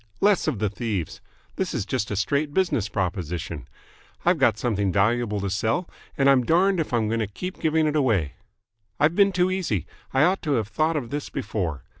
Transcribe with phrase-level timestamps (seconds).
[0.19, 1.21] "Less of the thieves.
[1.57, 3.67] This is just a straight business proposition.
[4.25, 7.85] I've got something valuable to sell, and I'm darned if I'm going to keep giving
[7.85, 8.33] it away.
[8.99, 9.85] I've been too easy.
[10.11, 11.83] I ought to have thought of this before.